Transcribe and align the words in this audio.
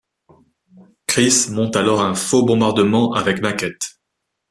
Chris 1.07 1.49
monte 1.51 1.75
alors 1.75 2.01
un 2.01 2.15
faux 2.15 2.43
bombardement 2.43 3.13
avec 3.13 3.39
maquettes. 3.39 3.99